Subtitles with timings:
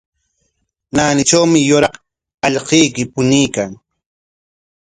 [0.93, 1.95] Naanitrawmi yuraq
[2.45, 3.71] allquyki puñuykan.